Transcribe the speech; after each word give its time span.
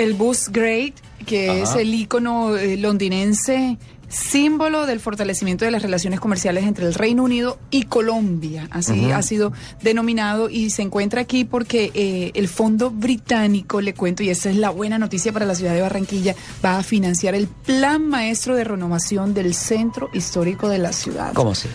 El 0.00 0.14
bus 0.14 0.48
Great, 0.48 0.94
que 1.26 1.60
es 1.60 1.74
el 1.74 1.92
ícono 1.92 2.56
eh, 2.56 2.78
londinense 2.78 3.76
símbolo 4.08 4.86
del 4.86 4.98
fortalecimiento 4.98 5.66
de 5.66 5.70
las 5.70 5.82
relaciones 5.82 6.20
comerciales 6.20 6.64
entre 6.64 6.86
el 6.86 6.94
Reino 6.94 7.22
Unido 7.22 7.58
y 7.70 7.82
Colombia, 7.82 8.66
así 8.70 9.12
ha 9.12 9.20
sido 9.20 9.52
denominado 9.82 10.48
y 10.48 10.70
se 10.70 10.80
encuentra 10.80 11.20
aquí 11.20 11.44
porque 11.44 11.92
eh, 11.94 12.32
el 12.34 12.48
Fondo 12.48 12.90
Británico, 12.90 13.82
le 13.82 13.92
cuento, 13.92 14.22
y 14.22 14.30
esa 14.30 14.48
es 14.48 14.56
la 14.56 14.70
buena 14.70 14.98
noticia 14.98 15.32
para 15.32 15.44
la 15.44 15.54
ciudad 15.54 15.74
de 15.74 15.82
Barranquilla, 15.82 16.34
va 16.64 16.78
a 16.78 16.82
financiar 16.82 17.34
el 17.34 17.46
Plan 17.46 18.08
Maestro 18.08 18.56
de 18.56 18.64
Renovación 18.64 19.34
del 19.34 19.54
Centro 19.54 20.08
Histórico 20.14 20.68
de 20.68 20.78
la 20.78 20.92
ciudad. 20.92 21.34
¿Cómo 21.34 21.52
así? 21.52 21.68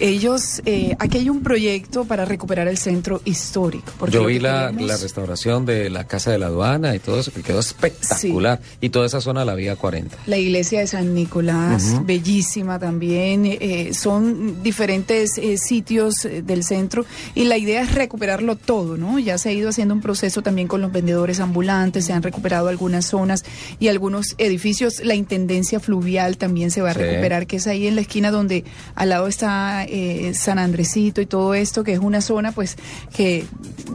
Ellos, 0.00 0.62
eh, 0.64 0.96
aquí 0.98 1.18
hay 1.18 1.30
un 1.30 1.42
proyecto 1.42 2.04
para 2.04 2.24
recuperar 2.24 2.68
el 2.68 2.78
centro 2.78 3.20
histórico. 3.24 3.92
Yo 4.08 4.26
vi 4.26 4.38
la, 4.38 4.72
la, 4.72 4.96
restauración 4.96 5.66
de 5.66 5.90
la 5.90 6.06
Casa 6.06 6.30
de 6.30 6.38
la 6.38 6.46
Aduana 6.46 6.94
y 6.94 6.98
todo 6.98 7.20
eso, 7.20 7.32
que 7.32 7.42
quedó 7.42 7.60
espectacular. 7.60 8.60
Y 8.80 8.90
toda 8.90 9.06
esa 9.06 9.20
zona, 9.20 9.44
la 9.44 9.54
Vía 9.54 9.76
40. 9.76 10.16
La 10.26 10.38
iglesia 10.38 10.80
de 10.80 10.86
San 10.86 11.14
Nicolás, 11.14 12.04
bellísima 12.04 12.78
también. 12.78 13.46
Eh, 13.46 13.92
son 13.94 14.62
diferentes 14.62 15.38
eh, 15.38 15.56
sitios 15.56 16.24
eh, 16.24 16.42
del 16.42 16.64
centro 16.64 17.04
y 17.34 17.44
la 17.44 17.56
idea 17.56 17.82
es 17.82 17.94
recuperarlo 17.94 18.56
todo, 18.56 18.96
¿no? 18.96 19.18
Ya 19.18 19.38
se 19.38 19.48
ha 19.48 19.52
ido 19.52 19.68
haciendo 19.68 19.94
un 19.94 20.00
proceso 20.00 20.42
también 20.42 20.68
con 20.68 20.80
los 20.80 20.92
vendedores 20.92 21.40
ambulantes, 21.40 22.06
se 22.06 22.12
han 22.12 22.22
recuperado 22.22 22.68
algunas 22.68 23.06
zonas 23.06 23.44
y 23.78 23.88
algunos 23.88 24.34
edificios. 24.38 25.00
La 25.04 25.14
Intendencia 25.14 25.80
Fluvial 25.80 26.36
también 26.36 26.70
se 26.70 26.82
va 26.82 26.90
a 26.90 26.94
recuperar, 26.94 27.46
que 27.46 27.56
es 27.56 27.66
ahí 27.66 27.86
en 27.86 27.94
la 27.94 28.02
esquina 28.02 28.30
donde 28.30 28.64
al 28.94 29.08
lado 29.08 29.26
está 29.26 29.81
eh, 29.84 30.32
San 30.34 30.58
Andresito 30.58 31.20
y 31.20 31.26
todo 31.26 31.54
esto, 31.54 31.84
que 31.84 31.92
es 31.92 31.98
una 31.98 32.20
zona 32.20 32.52
pues 32.52 32.76
que 33.14 33.44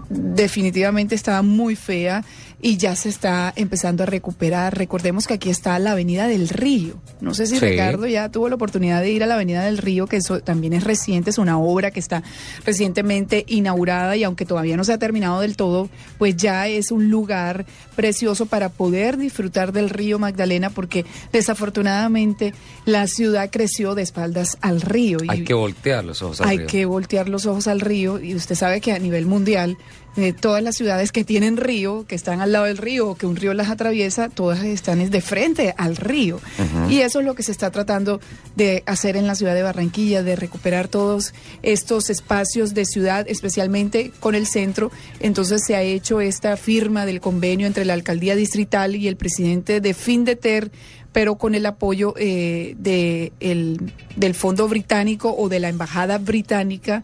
definitivamente 0.09 1.16
estaba 1.16 1.41
muy 1.41 1.76
fea 1.76 2.23
y 2.60 2.78
ya 2.78 2.96
se 2.96 3.10
está 3.10 3.54
empezando 3.56 4.04
a 4.04 4.06
recuperar. 4.06 4.76
Recordemos 4.78 5.28
que 5.28 5.36
aquí 5.36 5.50
está 5.50 5.78
la 5.78 5.92
Avenida 5.92 6.28
del 6.28 6.50
Río. 6.50 6.96
No 7.22 7.34
sé 7.34 7.45
si 7.45 7.59
Ricardo 7.59 8.08
ya 8.08 8.30
tuvo 8.30 8.50
la 8.50 8.56
oportunidad 8.56 9.02
de 9.02 9.12
ir 9.12 9.23
a 9.23 9.28
la 9.28 9.36
Avenida 9.36 9.64
del 9.64 9.78
Río, 9.78 10.08
que 10.08 10.18
eso 10.18 10.40
también 10.40 10.73
es 10.73 10.84
reciente, 10.84 11.30
es 11.30 11.38
una 11.38 11.59
obra 11.59 11.92
que 11.92 12.00
está 12.00 12.23
recientemente 12.66 13.46
inaugurada 13.48 14.16
y 14.16 14.23
aunque 14.23 14.46
todavía 14.46 14.76
no 14.76 14.84
se 14.84 14.94
ha 14.94 14.98
terminado 14.98 15.42
del 15.42 15.56
todo, 15.56 15.90
pues 16.18 16.36
ya 16.36 16.68
es 16.68 16.92
un 16.92 17.09
lugar 17.09 17.66
precioso 17.96 18.48
para 18.48 18.70
poder 18.70 19.18
disfrutar 19.18 19.72
del 19.72 19.90
río 19.90 20.18
Magdalena 20.18 20.70
porque 20.72 21.06
desafortunadamente 21.31 22.53
la 22.86 23.08
ciudad 23.08 23.50
creció 23.52 23.94
de 23.94 24.02
espaldas 24.02 24.58
al 24.62 24.81
río. 24.81 25.20
Hay 25.28 25.44
que 25.44 25.53
voltear 25.53 26.06
los 26.06 26.22
ojos 26.24 26.42
al 26.42 26.50
río. 26.50 26.59
Hay 26.59 26.66
que 26.66 26.86
voltear 26.86 27.30
los 27.30 27.46
ojos 27.46 27.68
al 27.68 27.81
río 27.81 28.20
y 28.20 28.34
usted 28.34 28.56
sabe 28.56 28.81
que 28.81 28.92
a 28.92 29.00
nivel 29.00 29.26
mundial 29.28 29.78
eh, 30.18 30.34
todas 30.34 30.64
las 30.64 30.76
ciudades 30.76 31.12
que 31.12 31.23
tienen 31.23 31.58
río, 31.58 32.06
que 32.08 32.16
están 32.16 32.42
al 32.42 32.52
lado 32.52 32.66
del 32.66 32.78
río 32.78 33.10
o 33.10 33.16
que 33.16 33.28
un 33.28 33.36
río 33.36 33.54
las 33.54 33.70
atraviesa, 33.70 34.30
todas 34.30 34.64
están 34.64 35.08
de 35.09 35.22
frente 35.22 35.76
al 35.78 35.96
río. 35.96 36.42
Y 36.90 37.02
eso 37.02 37.20
es 37.20 37.26
lo 37.26 37.36
que 37.36 37.44
se 37.44 37.52
está 37.52 37.70
tratando 37.70 38.20
de 38.56 38.82
hacer 38.88 39.16
en 39.16 39.28
la 39.28 39.36
ciudad 39.36 39.54
de 39.54 39.62
Barranquilla, 39.62 40.24
de 40.24 40.36
recuperar 40.36 40.88
todos 40.88 41.36
estos 41.62 42.09
espacios 42.09 42.74
de 42.74 42.86
ciudad, 42.86 43.28
especialmente 43.30 44.12
con 44.20 44.34
el 44.34 44.48
centro. 44.48 44.92
Entonces 45.20 45.62
se 45.64 45.76
ha 45.76 45.84
hecho 45.84 46.20
esta 46.20 46.58
firma 46.58 47.06
del 47.06 47.22
convenio 47.22 47.68
entre 47.68 47.86
la 47.86 47.94
alcaldía 47.94 48.36
distrital 48.36 48.96
y 48.96 49.08
el 49.08 49.18
presidente 49.18 49.81
de 49.81 49.94
Findeter 49.94 50.72
pero 51.14 51.36
con 51.36 51.56
el 51.56 51.66
apoyo 51.66 52.14
eh, 52.18 52.76
de 52.78 53.31
el, 53.40 53.92
del 54.16 54.36
Fondo 54.36 54.68
Británico 54.68 55.34
o 55.36 55.50
de 55.50 55.59
la 55.59 55.70
Embajada 55.70 56.20
Británica 56.20 57.04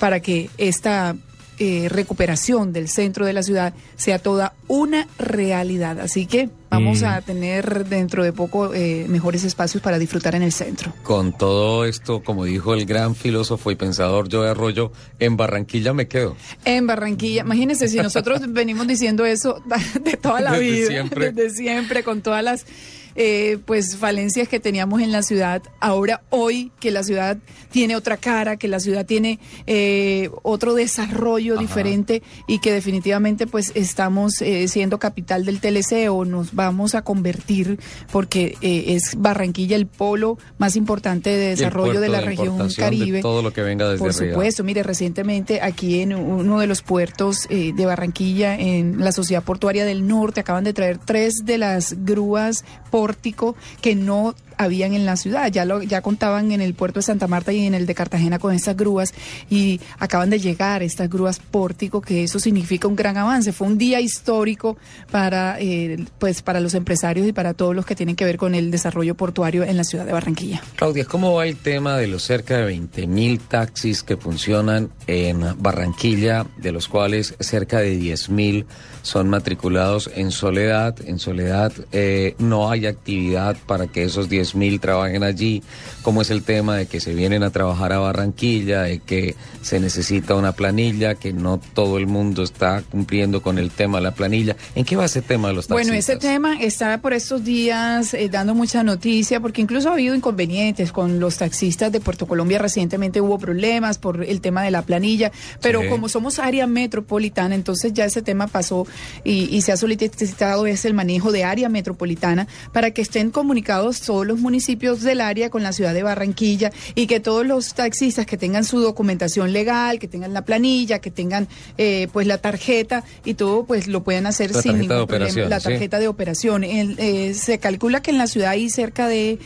para 0.00 0.18
que 0.18 0.50
esta 0.58 1.14
eh, 1.62 1.88
recuperación 1.88 2.72
del 2.72 2.88
centro 2.88 3.24
de 3.24 3.32
la 3.32 3.44
ciudad 3.44 3.72
sea 3.94 4.18
toda 4.18 4.54
una 4.66 5.06
realidad. 5.16 6.00
Así 6.00 6.26
que 6.26 6.50
vamos 6.70 7.04
a 7.04 7.20
tener 7.20 7.86
dentro 7.86 8.24
de 8.24 8.32
poco 8.32 8.74
eh, 8.74 9.06
mejores 9.08 9.44
espacios 9.44 9.80
para 9.80 10.00
disfrutar 10.00 10.34
en 10.34 10.42
el 10.42 10.50
centro. 10.50 10.92
Con 11.04 11.38
todo 11.38 11.84
esto, 11.84 12.20
como 12.24 12.46
dijo 12.46 12.74
el 12.74 12.84
gran 12.84 13.14
filósofo 13.14 13.70
y 13.70 13.76
pensador 13.76 14.26
Joe 14.28 14.48
Arroyo, 14.48 14.90
en 15.20 15.36
Barranquilla 15.36 15.92
me 15.92 16.08
quedo. 16.08 16.34
En 16.64 16.88
Barranquilla, 16.88 17.42
imagínense 17.42 17.86
si 17.86 17.98
nosotros 17.98 18.40
venimos 18.48 18.88
diciendo 18.88 19.24
eso 19.24 19.62
de 20.02 20.16
toda 20.16 20.40
la 20.40 20.58
vida, 20.58 21.04
desde 21.14 21.50
siempre, 21.50 22.02
con 22.02 22.22
todas 22.22 22.42
las 22.42 22.66
eh, 23.14 23.58
pues 23.64 23.96
falencias 23.96 24.48
que 24.48 24.60
teníamos 24.60 25.00
en 25.02 25.12
la 25.12 25.22
ciudad. 25.22 25.62
Ahora, 25.80 26.22
hoy 26.30 26.72
que 26.80 26.90
la 26.90 27.02
ciudad 27.02 27.38
tiene 27.70 27.96
otra 27.96 28.16
cara, 28.16 28.56
que 28.56 28.68
la 28.68 28.80
ciudad 28.80 29.06
tiene 29.06 29.38
eh, 29.66 30.30
otro 30.42 30.74
desarrollo 30.74 31.56
diferente 31.56 32.22
y 32.46 32.58
que 32.60 32.72
definitivamente 32.72 33.46
pues 33.46 33.72
estamos 33.74 34.40
eh, 34.40 34.68
siendo 34.68 34.98
capital 34.98 35.44
del 35.44 35.60
TLC 35.60 36.10
o 36.10 36.24
nos 36.24 36.54
vamos 36.54 36.94
a 36.94 37.02
convertir 37.02 37.78
porque 38.10 38.56
es 38.60 39.16
Barranquilla 39.16 39.76
el 39.76 39.86
polo 39.86 40.38
más 40.58 40.76
importante 40.76 41.30
de 41.30 41.48
desarrollo 41.48 42.00
de 42.00 42.08
la 42.08 42.20
región 42.20 42.68
Caribe. 42.76 43.20
todo 43.20 43.42
lo 43.42 43.52
que 43.52 43.62
venga 43.62 43.88
desde 43.88 43.98
Por 43.98 44.14
supuesto, 44.14 44.64
mire, 44.64 44.82
recientemente 44.82 45.60
aquí 45.60 46.00
en 46.00 46.14
uno 46.14 46.60
de 46.60 46.66
los 46.66 46.82
puertos 46.82 47.48
de 47.48 47.86
Barranquilla, 47.86 48.56
en 48.56 48.98
la 48.98 49.12
Sociedad 49.12 49.42
Portuaria 49.42 49.84
del 49.84 50.06
Norte, 50.06 50.40
acaban 50.40 50.64
de 50.64 50.72
traer 50.72 50.98
tres 50.98 51.44
de 51.44 51.58
las 51.58 51.94
grúas 52.04 52.64
pórtico 53.02 53.56
que 53.80 53.96
no 53.96 54.36
habían 54.62 54.94
en 54.94 55.06
la 55.06 55.16
ciudad. 55.16 55.50
Ya 55.50 55.64
lo 55.64 55.82
ya 55.82 56.00
contaban 56.02 56.52
en 56.52 56.60
el 56.60 56.74
puerto 56.74 57.00
de 57.00 57.04
Santa 57.04 57.26
Marta 57.26 57.52
y 57.52 57.66
en 57.66 57.74
el 57.74 57.86
de 57.86 57.94
Cartagena 57.94 58.38
con 58.38 58.54
estas 58.54 58.76
grúas 58.76 59.12
y 59.50 59.80
acaban 59.98 60.30
de 60.30 60.38
llegar 60.38 60.82
estas 60.82 61.08
grúas 61.08 61.38
pórtico, 61.38 62.00
que 62.00 62.24
eso 62.24 62.38
significa 62.38 62.88
un 62.88 62.96
gran 62.96 63.16
avance. 63.16 63.52
Fue 63.52 63.66
un 63.66 63.78
día 63.78 64.00
histórico 64.00 64.76
para 65.10 65.58
eh, 65.60 66.04
pues 66.18 66.42
para 66.42 66.60
los 66.60 66.74
empresarios 66.74 67.26
y 67.26 67.32
para 67.32 67.54
todos 67.54 67.74
los 67.74 67.86
que 67.86 67.94
tienen 67.94 68.16
que 68.16 68.24
ver 68.24 68.36
con 68.36 68.54
el 68.54 68.70
desarrollo 68.70 69.14
portuario 69.14 69.64
en 69.64 69.76
la 69.76 69.84
ciudad 69.84 70.06
de 70.06 70.12
Barranquilla. 70.12 70.62
Claudia, 70.76 71.04
¿cómo 71.04 71.34
va 71.34 71.46
el 71.46 71.56
tema 71.56 71.96
de 71.96 72.06
los 72.06 72.22
cerca 72.22 72.58
de 72.58 72.64
20 72.64 73.06
mil 73.06 73.40
taxis 73.40 74.02
que 74.02 74.16
funcionan 74.16 74.90
en 75.06 75.42
Barranquilla, 75.58 76.46
de 76.58 76.72
los 76.72 76.88
cuales 76.88 77.34
cerca 77.40 77.78
de 77.78 77.96
10 77.96 78.30
mil 78.30 78.66
son 79.02 79.28
matriculados 79.28 80.10
en 80.14 80.30
Soledad? 80.30 80.96
En 81.06 81.18
Soledad 81.18 81.72
eh, 81.92 82.34
no 82.38 82.70
hay 82.70 82.86
actividad 82.86 83.56
para 83.66 83.86
que 83.86 84.04
esos 84.04 84.28
10 84.28 84.51
mil 84.54 84.80
trabajen 84.80 85.22
allí, 85.22 85.62
cómo 86.02 86.22
es 86.22 86.30
el 86.30 86.42
tema 86.42 86.76
de 86.76 86.86
que 86.86 87.00
se 87.00 87.14
vienen 87.14 87.42
a 87.42 87.50
trabajar 87.50 87.92
a 87.92 87.98
Barranquilla, 87.98 88.82
de 88.82 88.98
que 88.98 89.34
se 89.62 89.80
necesita 89.80 90.34
una 90.34 90.52
planilla, 90.52 91.14
que 91.14 91.32
no 91.32 91.60
todo 91.74 91.98
el 91.98 92.06
mundo 92.06 92.42
está 92.42 92.82
cumpliendo 92.82 93.42
con 93.42 93.58
el 93.58 93.70
tema 93.70 93.98
de 93.98 94.04
la 94.04 94.10
planilla. 94.12 94.56
¿En 94.74 94.84
qué 94.84 94.96
va 94.96 95.04
ese 95.04 95.22
tema 95.22 95.48
de 95.48 95.54
los 95.54 95.66
taxistas? 95.66 95.86
Bueno, 95.86 95.98
ese 95.98 96.16
tema 96.16 96.60
está 96.60 97.00
por 97.00 97.12
estos 97.12 97.44
días 97.44 98.14
eh, 98.14 98.28
dando 98.30 98.54
mucha 98.54 98.82
noticia, 98.82 99.40
porque 99.40 99.62
incluso 99.62 99.90
ha 99.90 99.94
habido 99.94 100.14
inconvenientes 100.14 100.92
con 100.92 101.20
los 101.20 101.38
taxistas 101.38 101.92
de 101.92 102.00
Puerto 102.00 102.26
Colombia. 102.26 102.58
Recientemente 102.58 103.20
hubo 103.20 103.38
problemas 103.38 103.98
por 103.98 104.24
el 104.24 104.40
tema 104.40 104.62
de 104.62 104.70
la 104.70 104.82
planilla, 104.82 105.32
pero 105.60 105.88
como 105.88 106.08
somos 106.08 106.38
área 106.38 106.66
metropolitana, 106.66 107.54
entonces 107.54 107.92
ya 107.92 108.04
ese 108.04 108.22
tema 108.22 108.46
pasó 108.46 108.86
y, 109.24 109.54
y 109.54 109.62
se 109.62 109.72
ha 109.72 109.76
solicitado 109.76 110.66
es 110.66 110.84
el 110.84 110.94
manejo 110.94 111.32
de 111.32 111.44
área 111.44 111.68
metropolitana 111.68 112.46
para 112.72 112.90
que 112.90 113.02
estén 113.02 113.30
comunicados 113.30 114.00
todos 114.00 114.26
los 114.32 114.40
municipios 114.40 115.02
del 115.02 115.20
área 115.20 115.50
con 115.50 115.62
la 115.62 115.72
ciudad 115.72 115.92
de 115.92 116.02
Barranquilla 116.02 116.72
y 116.94 117.06
que 117.06 117.20
todos 117.20 117.46
los 117.46 117.74
taxistas 117.74 118.24
que 118.24 118.38
tengan 118.38 118.64
su 118.64 118.80
documentación 118.80 119.52
legal, 119.52 119.98
que 119.98 120.08
tengan 120.08 120.32
la 120.32 120.44
planilla, 120.46 121.00
que 121.00 121.10
tengan 121.10 121.48
eh, 121.76 122.08
pues 122.12 122.26
la 122.26 122.38
tarjeta 122.38 123.04
y 123.26 123.34
todo, 123.34 123.64
pues 123.64 123.88
lo 123.88 124.02
puedan 124.02 124.26
hacer 124.26 124.54
sin 124.54 124.78
ningún 124.78 125.06
problema. 125.06 125.48
La 125.48 125.60
tarjeta 125.60 125.98
de 125.98 126.08
operación. 126.08 126.64
Eh, 126.64 127.34
se 127.34 127.58
calcula 127.58 128.00
que 128.00 128.10
en 128.10 128.18
la 128.18 128.26
ciudad 128.26 128.50
hay 128.50 128.70
cerca 128.70 129.06
de 129.06 129.38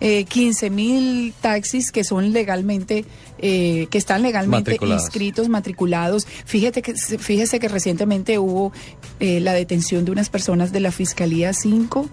eh, 0.00 0.24
15 0.24 0.70
mil 0.70 1.32
taxis 1.40 1.92
que 1.92 2.02
son 2.02 2.32
legalmente 2.32 3.04
eh, 3.44 3.88
que 3.90 3.98
están 3.98 4.22
legalmente 4.22 4.78
inscritos, 4.80 5.48
matriculados. 5.48 6.28
Fíjate 6.44 6.80
que, 6.80 6.94
fíjese 6.94 7.58
que 7.58 7.66
recientemente 7.66 8.38
hubo 8.38 8.72
eh, 9.18 9.40
la 9.40 9.52
detención 9.52 10.04
de 10.04 10.12
unas 10.12 10.30
personas 10.30 10.70
de 10.70 10.78
la 10.78 10.92
Fiscalía 10.92 11.52
5, 11.52 12.08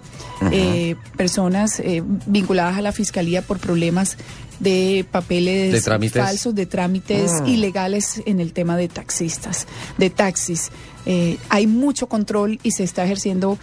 eh, 0.51 0.95
personas 1.17 1.83
vinculadas 2.25 2.77
a 2.77 2.81
la 2.81 2.91
Fiscalía 2.91 3.43
por 3.43 3.59
problemas 3.59 4.17
de 4.59 5.05
papeles 5.11 5.85
falsos, 6.11 6.55
de 6.55 6.65
trámites 6.65 7.31
mm. 7.43 7.45
ilegales 7.45 8.23
en 8.25 8.39
el 8.39 8.51
tema 8.51 8.75
de 8.75 8.87
taxistas, 8.87 9.67
de 9.99 10.09
taxis. 10.09 10.71
hay 11.49 11.67
mucho 11.67 12.07
control 12.07 12.59
y 12.63 12.71
se 12.71 12.83
está 12.83 13.05
ejerciendo 13.05 13.57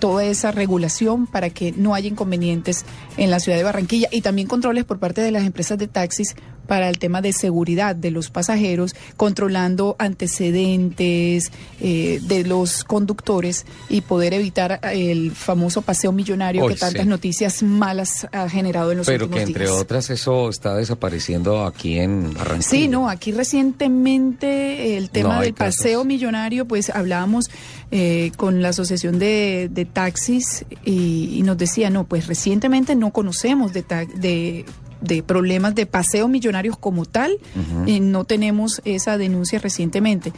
toda 0.00 0.24
esa 0.24 0.50
regulación 0.50 1.26
para 1.26 1.50
que 1.50 1.72
no 1.72 1.94
haya 1.94 2.08
inconvenientes 2.08 2.84
en 3.16 3.30
la 3.30 3.38
ciudad 3.38 3.56
de 3.58 3.64
Barranquilla 3.64 4.08
y 4.10 4.22
también 4.22 4.48
controles 4.48 4.84
por 4.84 4.98
parte 4.98 5.20
de 5.20 5.30
las 5.30 5.44
empresas 5.44 5.78
de 5.78 5.86
taxis 5.86 6.34
para 6.66 6.88
el 6.88 6.98
tema 6.98 7.22
de 7.22 7.32
seguridad 7.32 7.96
de 7.96 8.10
los 8.10 8.30
pasajeros, 8.30 8.94
controlando 9.16 9.96
antecedentes 9.98 11.50
eh, 11.80 12.20
de 12.22 12.44
los 12.44 12.84
conductores 12.84 13.66
y 13.88 14.02
poder 14.02 14.34
evitar 14.34 14.80
el 14.82 15.32
famoso 15.32 15.82
paseo 15.82 16.12
millonario 16.12 16.66
que 16.66 16.74
tantas 16.74 17.06
noticias 17.06 17.62
malas 17.62 18.26
ha 18.32 18.48
generado 18.48 18.92
en 18.92 18.98
los 18.98 19.06
Pero 19.06 19.24
últimos 19.24 19.46
días. 19.46 19.52
Pero 19.52 19.58
que 19.58 19.64
entre 19.64 19.80
otras 19.80 20.10
eso 20.10 20.48
está 20.48 20.74
desapareciendo 20.74 21.64
aquí 21.64 21.98
en 21.98 22.34
Barranquilla. 22.34 22.68
Sí, 22.68 22.88
no, 22.88 23.08
aquí 23.08 23.32
recientemente 23.32 24.96
el 24.96 25.10
tema 25.10 25.40
del 25.40 25.54
paseo 25.54 26.04
millonario, 26.04 26.66
pues 26.66 26.90
hablábamos 26.90 27.50
eh, 27.90 28.32
con 28.36 28.62
la 28.62 28.70
Asociación 28.70 29.18
de, 29.18 29.68
de 29.70 29.84
Taxis 29.84 30.64
y, 30.84 31.38
y, 31.38 31.42
nos 31.42 31.56
decía, 31.56 31.90
no, 31.90 32.04
pues 32.04 32.26
recientemente 32.26 32.94
no 32.96 33.12
conocemos 33.12 33.72
de, 33.72 33.82
de 33.82 34.64
de 35.06 35.22
problemas 35.22 35.74
de 35.74 35.86
paseo 35.86 36.28
millonarios 36.28 36.76
como 36.76 37.04
tal, 37.04 37.32
uh 37.54 37.86
no 37.96 38.24
tenemos 38.24 38.82
esa 38.84 39.16
denuncia 39.16 39.58
recientemente. 39.58 40.32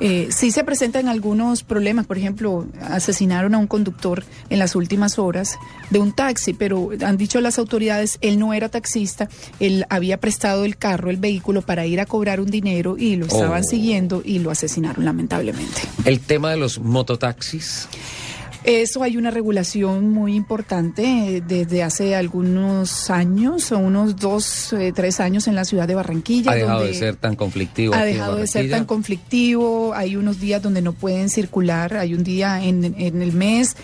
Eh, 0.00 0.28
sí 0.30 0.50
se 0.50 0.64
presentan 0.64 1.08
algunos 1.08 1.62
problemas, 1.62 2.06
por 2.06 2.16
ejemplo, 2.16 2.66
asesinaron 2.80 3.54
a 3.54 3.58
un 3.58 3.66
conductor 3.66 4.24
en 4.50 4.58
las 4.58 4.74
últimas 4.74 5.18
horas 5.18 5.58
de 5.90 5.98
un 5.98 6.12
taxi, 6.12 6.52
pero 6.52 6.90
han 7.04 7.16
dicho 7.16 7.40
las 7.40 7.58
autoridades, 7.58 8.18
él 8.20 8.38
no 8.38 8.54
era 8.54 8.68
taxista, 8.68 9.28
él 9.60 9.84
había 9.88 10.18
prestado 10.18 10.64
el 10.64 10.76
carro, 10.76 11.10
el 11.10 11.16
vehículo 11.16 11.62
para 11.62 11.86
ir 11.86 12.00
a 12.00 12.06
cobrar 12.06 12.40
un 12.40 12.50
dinero 12.50 12.96
y 12.98 13.16
lo 13.16 13.26
estaban 13.26 13.62
oh. 13.62 13.68
siguiendo 13.68 14.22
y 14.24 14.38
lo 14.38 14.50
asesinaron 14.50 15.04
lamentablemente. 15.04 15.82
El 16.04 16.20
tema 16.20 16.50
de 16.50 16.56
los 16.56 16.78
mototaxis. 16.78 17.88
Eso 18.64 19.02
hay 19.02 19.16
una 19.16 19.32
regulación 19.32 20.10
muy 20.10 20.36
importante 20.36 21.02
eh, 21.02 21.42
desde 21.46 21.82
hace 21.82 22.14
algunos 22.14 23.10
años, 23.10 23.72
o 23.72 23.78
unos 23.78 24.16
dos, 24.16 24.72
eh, 24.72 24.92
tres 24.94 25.18
años 25.18 25.48
en 25.48 25.56
la 25.56 25.64
ciudad 25.64 25.88
de 25.88 25.96
Barranquilla. 25.96 26.52
Ha 26.52 26.54
dejado 26.54 26.84
de 26.84 26.94
ser 26.94 27.16
tan 27.16 27.34
conflictivo. 27.34 27.94
Ha 27.94 28.04
dejado 28.04 28.36
de 28.36 28.46
ser 28.46 28.70
tan 28.70 28.84
conflictivo. 28.84 29.94
Hay 29.94 30.14
unos 30.14 30.38
días 30.38 30.62
donde 30.62 30.80
no 30.80 30.92
pueden 30.92 31.28
circular. 31.28 31.96
Hay 31.96 32.14
un 32.14 32.22
día 32.22 32.62
en, 32.62 32.94
en 32.96 33.20
el 33.20 33.32
mes 33.32 33.76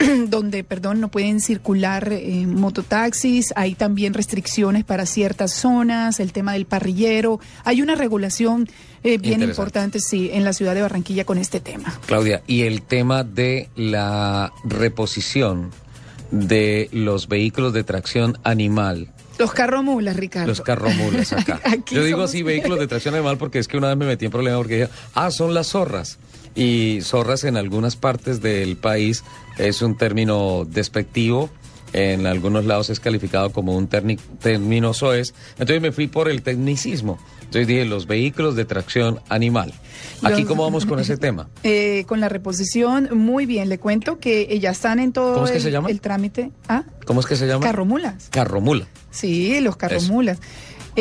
donde, 0.28 0.64
perdón, 0.64 1.00
no 1.00 1.08
pueden 1.08 1.40
circular 1.40 2.12
eh, 2.12 2.46
mototaxis, 2.46 3.52
hay 3.56 3.74
también 3.74 4.14
restricciones 4.14 4.84
para 4.84 5.06
ciertas 5.06 5.52
zonas, 5.52 6.20
el 6.20 6.32
tema 6.32 6.54
del 6.54 6.66
parrillero, 6.66 7.40
hay 7.64 7.82
una 7.82 7.94
regulación 7.94 8.68
eh, 9.02 9.18
bien 9.18 9.42
importante, 9.42 10.00
sí, 10.00 10.30
en 10.32 10.44
la 10.44 10.52
ciudad 10.52 10.74
de 10.74 10.82
Barranquilla 10.82 11.24
con 11.24 11.38
este 11.38 11.60
tema. 11.60 11.98
Claudia, 12.06 12.42
y 12.46 12.62
el 12.62 12.82
tema 12.82 13.24
de 13.24 13.68
la 13.76 14.52
reposición 14.64 15.70
de 16.30 16.88
los 16.92 17.28
vehículos 17.28 17.72
de 17.72 17.84
tracción 17.84 18.38
animal. 18.44 19.08
Los 19.38 19.52
carromulas, 19.52 20.16
Ricardo. 20.16 20.48
Los 20.48 20.60
carromulas 20.60 21.32
acá. 21.32 21.60
Yo 21.90 22.04
digo 22.04 22.22
así 22.22 22.42
vehículos 22.42 22.78
de 22.78 22.86
tracción 22.86 23.14
animal 23.14 23.38
porque 23.38 23.58
es 23.58 23.68
que 23.68 23.78
una 23.78 23.88
vez 23.88 23.96
me 23.96 24.06
metí 24.06 24.26
en 24.26 24.30
problema 24.30 24.58
porque 24.58 24.82
dije, 24.82 24.90
ah, 25.14 25.30
son 25.30 25.54
las 25.54 25.68
zorras 25.68 26.18
y 26.54 27.00
zorras 27.02 27.44
en 27.44 27.56
algunas 27.56 27.96
partes 27.96 28.40
del 28.40 28.76
país 28.76 29.24
es 29.58 29.82
un 29.82 29.96
término 29.96 30.64
despectivo. 30.64 31.50
En 31.92 32.26
algunos 32.26 32.64
lados 32.66 32.88
es 32.88 33.00
calificado 33.00 33.50
como 33.50 33.76
un 33.76 33.88
término 33.88 34.94
soez. 34.94 35.34
Entonces 35.52 35.80
me 35.80 35.90
fui 35.90 36.06
por 36.06 36.28
el 36.28 36.42
tecnicismo. 36.42 37.18
Entonces 37.40 37.66
dije, 37.66 37.84
los 37.84 38.06
vehículos 38.06 38.54
de 38.54 38.64
tracción 38.64 39.18
animal. 39.28 39.74
¿Aquí 40.22 40.44
cómo 40.44 40.62
vamos 40.62 40.86
con 40.86 41.00
ese 41.00 41.16
tema? 41.18 41.48
Eh, 41.64 42.04
con 42.06 42.20
la 42.20 42.28
reposición, 42.28 43.08
muy 43.18 43.44
bien. 43.44 43.68
Le 43.68 43.78
cuento 43.78 44.20
que 44.20 44.56
ya 44.60 44.70
están 44.70 45.00
en 45.00 45.12
todo 45.12 45.48
el, 45.48 45.60
se 45.60 45.70
llama? 45.72 45.90
el, 45.90 46.00
trámite. 46.00 46.52
¿Ah? 46.68 46.84
¿Cómo 47.06 47.18
es 47.18 47.26
que 47.26 47.34
se 47.34 47.48
llama? 47.48 47.66
Carromulas. 47.66 48.28
Carromula. 48.30 48.86
Sí, 49.10 49.60
los 49.60 49.76
carromulas. 49.76 50.38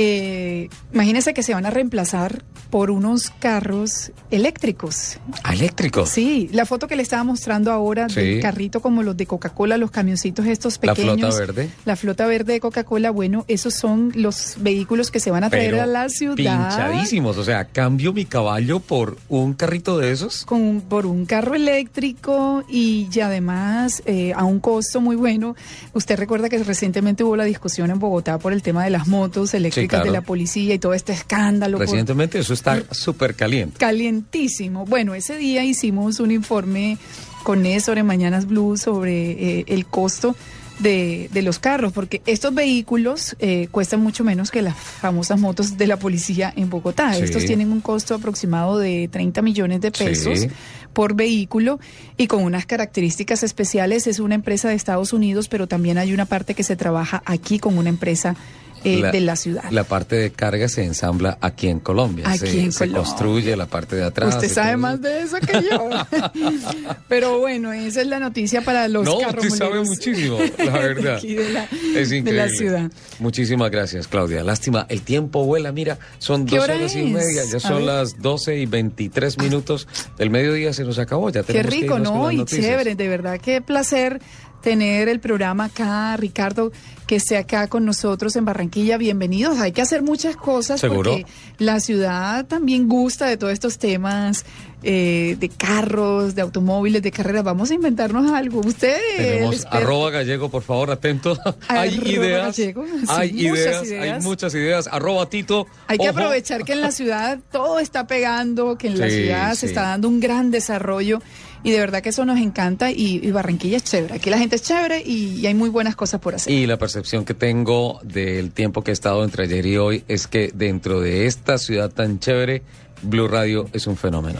Eh, 0.01 0.69
imagínense 0.93 1.33
que 1.33 1.43
se 1.43 1.53
van 1.53 1.65
a 1.65 1.71
reemplazar 1.71 2.45
por 2.69 2.89
unos 2.89 3.31
carros 3.31 4.13
eléctricos. 4.31 5.17
¿Eléctricos? 5.51 6.07
Sí, 6.07 6.49
la 6.53 6.65
foto 6.65 6.87
que 6.87 6.95
le 6.95 7.01
estaba 7.03 7.25
mostrando 7.25 7.69
ahora 7.73 8.07
del 8.07 8.39
carrito 8.39 8.79
como 8.79 9.03
los 9.03 9.17
de 9.17 9.25
Coca-Cola, 9.25 9.75
los 9.75 9.91
camioncitos 9.91 10.45
estos 10.45 10.77
pequeños. 10.77 11.19
La 11.19 11.27
flota 11.27 11.39
verde. 11.39 11.69
La 11.83 11.95
flota 11.97 12.27
verde 12.27 12.53
de 12.53 12.59
Coca-Cola, 12.61 13.11
bueno, 13.11 13.43
esos 13.49 13.73
son 13.73 14.13
los 14.15 14.55
vehículos 14.59 15.11
que 15.11 15.19
se 15.19 15.31
van 15.31 15.43
a 15.43 15.49
traer 15.49 15.77
a 15.79 15.85
la 15.85 16.07
ciudad. 16.07 16.35
Pinchadísimos, 16.35 17.37
o 17.37 17.43
sea, 17.43 17.65
cambio 17.65 18.13
mi 18.13 18.23
caballo 18.23 18.79
por 18.79 19.17
un 19.27 19.53
carrito 19.53 19.97
de 19.97 20.13
esos. 20.13 20.45
Con, 20.45 20.79
por 20.79 21.07
un 21.07 21.25
carro 21.25 21.55
eléctrico 21.55 22.63
y, 22.69 23.09
además 23.19 24.01
eh, 24.05 24.31
a 24.33 24.45
un 24.45 24.61
costo 24.61 25.01
muy 25.01 25.17
bueno. 25.17 25.57
Usted 25.91 26.17
recuerda 26.17 26.47
que 26.47 26.57
recientemente 26.63 27.25
hubo 27.25 27.35
la 27.35 27.43
discusión 27.43 27.89
en 27.89 27.99
Bogotá 27.99 28.39
por 28.39 28.53
el 28.53 28.61
tema 28.61 28.85
de 28.85 28.91
las 28.91 29.07
motos 29.07 29.53
eléctricas 29.53 29.88
de 29.97 30.11
la 30.11 30.21
policía 30.21 30.73
y 30.75 30.79
todo 30.79 30.93
este 30.93 31.13
escándalo. 31.13 31.77
Recientemente 31.77 32.39
eso 32.39 32.53
está 32.53 32.83
súper 32.91 33.35
caliente. 33.35 33.77
Calientísimo. 33.77 34.85
Bueno, 34.85 35.15
ese 35.15 35.37
día 35.37 35.63
hicimos 35.63 36.19
un 36.19 36.31
informe 36.31 36.97
con 37.43 37.65
eso 37.65 37.93
en 37.93 38.05
Mañanas 38.05 38.45
Blue 38.45 38.77
sobre 38.77 39.31
eh, 39.31 39.65
el 39.67 39.85
costo 39.85 40.35
de, 40.79 41.29
de, 41.31 41.41
los 41.41 41.59
carros, 41.59 41.91
porque 41.93 42.21
estos 42.25 42.53
vehículos 42.53 43.35
eh, 43.39 43.67
cuestan 43.69 44.01
mucho 44.01 44.23
menos 44.23 44.49
que 44.49 44.61
las 44.61 44.75
famosas 44.75 45.39
motos 45.39 45.77
de 45.77 45.87
la 45.87 45.97
policía 45.97 46.53
en 46.55 46.69
Bogotá. 46.69 47.17
Estos 47.17 47.45
tienen 47.45 47.71
un 47.71 47.81
costo 47.81 48.15
aproximado 48.15 48.77
de 48.77 49.09
30 49.11 49.41
millones 49.41 49.81
de 49.81 49.91
pesos 49.91 50.47
por 50.93 51.13
vehículo 51.13 51.79
y 52.17 52.27
con 52.27 52.43
unas 52.43 52.65
características 52.65 53.43
especiales. 53.43 54.07
Es 54.07 54.19
una 54.19 54.35
empresa 54.35 54.69
de 54.69 54.75
Estados 54.75 55.13
Unidos, 55.13 55.47
pero 55.49 55.67
también 55.67 55.97
hay 55.97 56.13
una 56.13 56.25
parte 56.25 56.53
que 56.53 56.63
se 56.63 56.75
trabaja 56.75 57.21
aquí 57.25 57.59
con 57.59 57.77
una 57.77 57.89
empresa 57.89 58.35
eh, 58.83 59.01
de 59.11 59.19
la 59.21 59.35
ciudad. 59.35 59.63
La 59.71 59.83
parte 59.83 60.15
de 60.15 60.31
carga 60.31 60.67
se 60.67 60.83
ensambla 60.83 61.37
aquí 61.41 61.67
en 61.67 61.79
Colombia. 61.79 62.29
Aquí 62.29 62.47
se, 62.47 62.61
en 62.61 62.71
se 62.71 62.91
construye 62.91 63.55
la 63.55 63.65
parte 63.65 63.95
de 63.95 64.03
atrás. 64.03 64.35
Usted 64.35 64.49
sabe 64.49 64.77
más 64.77 65.01
de 65.01 65.21
eso 65.21 65.37
que 65.39 65.53
yo. 65.69 65.89
Pero 67.07 67.39
bueno, 67.39 67.73
esa 67.73 68.01
es 68.01 68.07
la 68.07 68.19
noticia 68.19 68.61
para 68.61 68.87
los 68.87 69.05
No, 69.05 69.17
usted 69.17 69.49
sabe 69.49 69.81
muchísimo, 69.83 70.37
la 70.57 70.71
verdad. 70.79 71.21
De 71.21 71.49
la, 71.51 71.63
es 71.95 72.11
increíble. 72.11 72.31
De 72.31 72.37
la 72.37 72.49
ciudad. 72.49 72.91
Muchísimas 73.19 73.71
gracias, 73.71 74.07
Claudia. 74.07 74.43
Lástima, 74.43 74.85
el 74.89 75.01
tiempo 75.01 75.45
vuela. 75.45 75.71
Mira, 75.71 75.99
son 76.17 76.45
dos 76.45 76.59
horas 76.59 76.95
y 76.95 77.03
media. 77.03 77.43
Ya 77.51 77.59
son 77.59 77.85
las 77.85 78.21
12 78.21 78.57
y 78.57 78.65
23 78.65 79.37
minutos 79.39 79.87
del 80.17 80.29
mediodía. 80.29 80.73
Se 80.73 80.83
nos 80.83 80.99
acabó. 80.99 81.29
Ya 81.29 81.43
tenemos 81.43 81.73
Qué 81.73 81.81
rico, 81.81 81.95
que 81.95 82.01
¿no? 82.01 82.31
y 82.31 82.45
chévere. 82.45 82.95
De 82.95 83.07
verdad, 83.07 83.39
qué 83.41 83.61
placer 83.61 84.21
tener 84.61 85.09
el 85.09 85.19
programa 85.19 85.65
acá, 85.65 86.15
Ricardo, 86.17 86.71
que 87.07 87.15
esté 87.15 87.37
acá 87.37 87.67
con 87.67 87.85
nosotros 87.85 88.35
en 88.35 88.45
Barranquilla. 88.45 88.97
Bienvenidos. 88.97 89.59
Hay 89.59 89.71
que 89.71 89.81
hacer 89.81 90.03
muchas 90.03 90.35
cosas 90.35 90.79
¿Seguro? 90.79 91.11
porque 91.11 91.25
la 91.57 91.79
ciudad 91.79 92.45
también 92.45 92.87
gusta 92.87 93.25
de 93.25 93.37
todos 93.37 93.53
estos 93.53 93.79
temas 93.79 94.45
eh, 94.83 95.35
de 95.39 95.49
carros, 95.49 96.35
de 96.35 96.41
automóviles, 96.41 97.01
de 97.01 97.11
carreras. 97.11 97.43
Vamos 97.43 97.71
a 97.71 97.73
inventarnos 97.73 98.31
algo. 98.31 98.61
Ustedes. 98.61 99.01
Tenemos 99.17 99.65
arroba 99.69 100.11
gallego, 100.11 100.49
por 100.49 100.61
favor, 100.61 100.91
atento. 100.91 101.37
hay 101.67 101.95
ideas. 101.95 102.57
Gallego, 102.57 102.85
sí, 102.85 103.05
hay 103.07 103.29
ideas, 103.29 103.85
ideas, 103.85 104.17
hay 104.17 104.21
muchas 104.21 104.53
ideas. 104.53 104.87
Arroba 104.91 105.29
Tito. 105.29 105.67
Hay 105.87 105.97
que 105.97 106.07
aprovechar 106.07 106.63
que 106.63 106.73
en 106.73 106.81
la 106.81 106.91
ciudad 106.91 107.39
todo 107.51 107.79
está 107.79 108.07
pegando, 108.07 108.77
que 108.77 108.87
en 108.87 108.99
la 108.99 109.09
ciudad 109.09 109.51
sí. 109.51 109.61
se 109.61 109.65
está 109.67 109.81
dando 109.81 110.07
un 110.07 110.19
gran 110.19 110.51
desarrollo 110.51 111.19
y 111.63 111.71
de 111.71 111.79
verdad 111.79 112.01
que 112.01 112.09
eso 112.09 112.25
nos 112.25 112.39
encanta 112.39 112.91
y, 112.91 113.19
y 113.23 113.31
Barranquilla 113.31 113.77
es 113.77 113.83
chévere. 113.83 114.15
Aquí 114.15 114.29
la 114.29 114.37
gente 114.37 114.55
es 114.55 114.61
chévere 114.61 115.01
y, 115.05 115.39
y 115.39 115.47
hay 115.47 115.53
muy 115.53 115.69
buenas 115.69 115.95
cosas 115.95 116.21
por 116.21 116.35
hacer. 116.35 116.53
Y 116.53 116.65
la 116.67 116.77
percepción 116.77 117.25
que 117.25 117.33
tengo 117.33 117.99
del 118.03 118.51
tiempo 118.51 118.83
que 118.83 118.91
he 118.91 118.93
estado 118.93 119.23
entre 119.23 119.43
ayer 119.43 119.65
y 119.65 119.77
hoy 119.77 120.03
es 120.07 120.27
que 120.27 120.51
dentro 120.53 121.01
de 121.01 121.25
esta 121.25 121.57
ciudad 121.57 121.91
tan 121.91 122.19
chévere, 122.19 122.63
Blue 123.01 123.27
Radio 123.27 123.67
es 123.73 123.87
un 123.87 123.97
fenómeno. 123.97 124.39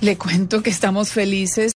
Le 0.00 0.18
cuento 0.18 0.62
que 0.62 0.70
estamos 0.70 1.10
felices. 1.10 1.72